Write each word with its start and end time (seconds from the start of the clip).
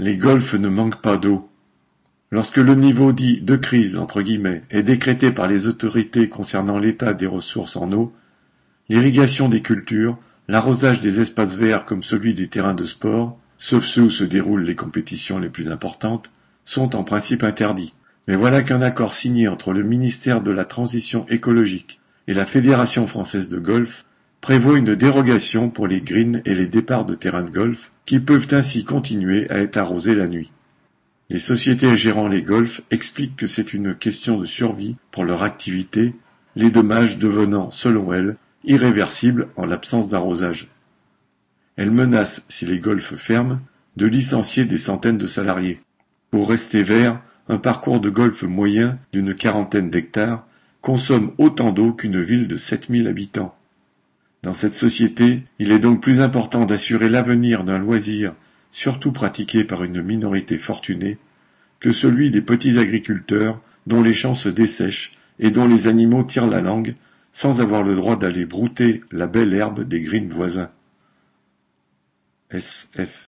Les 0.00 0.16
golfs 0.16 0.54
ne 0.54 0.68
manquent 0.68 1.02
pas 1.02 1.16
d'eau. 1.16 1.50
Lorsque 2.30 2.58
le 2.58 2.76
niveau 2.76 3.12
dit 3.12 3.40
de 3.40 3.56
crise 3.56 3.96
entre 3.96 4.22
guillemets 4.22 4.62
est 4.70 4.84
décrété 4.84 5.32
par 5.32 5.48
les 5.48 5.66
autorités 5.66 6.28
concernant 6.28 6.78
l'état 6.78 7.14
des 7.14 7.26
ressources 7.26 7.74
en 7.74 7.90
eau, 7.90 8.12
l'irrigation 8.88 9.48
des 9.48 9.60
cultures, 9.60 10.16
l'arrosage 10.46 11.00
des 11.00 11.18
espaces 11.18 11.56
verts 11.56 11.84
comme 11.84 12.04
celui 12.04 12.34
des 12.34 12.46
terrains 12.46 12.74
de 12.74 12.84
sport, 12.84 13.40
sauf 13.56 13.84
ceux 13.84 14.02
où 14.02 14.10
se 14.10 14.22
déroulent 14.22 14.62
les 14.62 14.76
compétitions 14.76 15.40
les 15.40 15.48
plus 15.48 15.68
importantes, 15.68 16.30
sont 16.64 16.94
en 16.94 17.02
principe 17.02 17.42
interdits. 17.42 17.94
Mais 18.28 18.36
voilà 18.36 18.62
qu'un 18.62 18.82
accord 18.82 19.14
signé 19.14 19.48
entre 19.48 19.72
le 19.72 19.82
ministère 19.82 20.42
de 20.42 20.52
la 20.52 20.64
Transition 20.64 21.26
écologique 21.28 21.98
et 22.28 22.34
la 22.34 22.44
Fédération 22.44 23.08
française 23.08 23.48
de 23.48 23.58
golf 23.58 24.04
prévoit 24.40 24.78
une 24.78 24.94
dérogation 24.94 25.70
pour 25.70 25.86
les 25.86 26.00
greens 26.00 26.42
et 26.44 26.54
les 26.54 26.66
départs 26.66 27.04
de 27.04 27.14
terrains 27.14 27.42
de 27.42 27.50
golf 27.50 27.90
qui 28.06 28.20
peuvent 28.20 28.48
ainsi 28.52 28.84
continuer 28.84 29.50
à 29.50 29.58
être 29.58 29.76
arrosés 29.76 30.14
la 30.14 30.28
nuit. 30.28 30.50
Les 31.30 31.38
sociétés 31.38 31.96
gérant 31.96 32.28
les 32.28 32.42
golfs 32.42 32.80
expliquent 32.90 33.36
que 33.36 33.46
c'est 33.46 33.74
une 33.74 33.94
question 33.94 34.38
de 34.38 34.46
survie 34.46 34.94
pour 35.10 35.24
leur 35.24 35.42
activité, 35.42 36.12
les 36.56 36.70
dommages 36.70 37.18
devenant, 37.18 37.70
selon 37.70 38.12
elles, 38.14 38.34
irréversibles 38.64 39.48
en 39.56 39.66
l'absence 39.66 40.08
d'arrosage. 40.08 40.68
Elles 41.76 41.90
menacent, 41.90 42.44
si 42.48 42.64
les 42.64 42.80
golfs 42.80 43.16
ferment, 43.16 43.60
de 43.96 44.06
licencier 44.06 44.64
des 44.64 44.78
centaines 44.78 45.18
de 45.18 45.26
salariés. 45.26 45.78
Pour 46.30 46.48
rester 46.48 46.82
vert, 46.82 47.20
un 47.48 47.58
parcours 47.58 48.00
de 48.00 48.10
golf 48.10 48.42
moyen 48.42 48.98
d'une 49.12 49.34
quarantaine 49.34 49.90
d'hectares 49.90 50.46
consomme 50.80 51.32
autant 51.38 51.72
d'eau 51.72 51.92
qu'une 51.92 52.22
ville 52.22 52.48
de 52.48 52.56
7000 52.56 53.06
habitants. 53.06 53.54
Dans 54.42 54.54
cette 54.54 54.74
société, 54.74 55.42
il 55.58 55.72
est 55.72 55.80
donc 55.80 56.00
plus 56.00 56.20
important 56.20 56.64
d'assurer 56.64 57.08
l'avenir 57.08 57.64
d'un 57.64 57.78
loisir, 57.78 58.32
surtout 58.70 59.10
pratiqué 59.10 59.64
par 59.64 59.82
une 59.82 60.00
minorité 60.00 60.58
fortunée, 60.58 61.18
que 61.80 61.90
celui 61.90 62.30
des 62.30 62.42
petits 62.42 62.78
agriculteurs 62.78 63.60
dont 63.86 64.02
les 64.02 64.14
champs 64.14 64.36
se 64.36 64.48
dessèchent 64.48 65.12
et 65.40 65.50
dont 65.50 65.66
les 65.66 65.86
animaux 65.88 66.22
tirent 66.22 66.46
la 66.46 66.60
langue 66.60 66.94
sans 67.32 67.60
avoir 67.60 67.82
le 67.82 67.94
droit 67.94 68.16
d'aller 68.16 68.44
brouter 68.44 69.02
la 69.10 69.26
belle 69.26 69.54
herbe 69.54 69.82
des 69.82 70.00
greens 70.00 70.30
voisins. 70.30 70.70
SF 72.50 73.26